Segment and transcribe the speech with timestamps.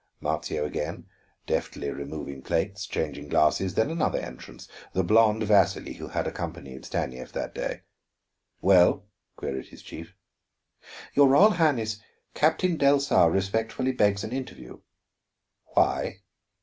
[0.19, 1.05] Marzio again,
[1.45, 3.75] deftly removing plates, changing glasses.
[3.75, 7.83] Then another entrance, the blond Vasili who had accompanied Stanief that day.
[8.61, 10.15] "Well?" queried his chief.
[11.13, 12.01] "Your Royal Highness,
[12.33, 14.79] Captain Delsar respectfully begs an interview."
[15.75, 16.21] "Why?"